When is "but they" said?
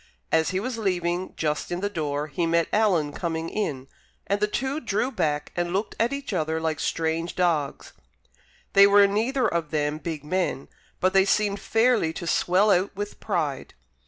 10.99-11.25